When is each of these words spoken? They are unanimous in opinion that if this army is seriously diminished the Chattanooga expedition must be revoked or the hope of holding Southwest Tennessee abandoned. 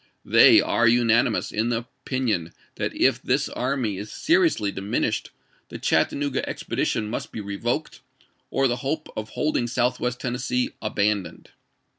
They 0.25 0.59
are 0.61 0.87
unanimous 0.87 1.51
in 1.51 1.71
opinion 1.71 2.53
that 2.77 2.95
if 2.95 3.21
this 3.21 3.47
army 3.47 3.99
is 3.99 4.11
seriously 4.11 4.71
diminished 4.71 5.29
the 5.69 5.77
Chattanooga 5.77 6.43
expedition 6.49 7.07
must 7.07 7.31
be 7.31 7.39
revoked 7.39 8.01
or 8.49 8.67
the 8.67 8.77
hope 8.77 9.09
of 9.15 9.29
holding 9.29 9.67
Southwest 9.67 10.19
Tennessee 10.19 10.71
abandoned. 10.81 11.51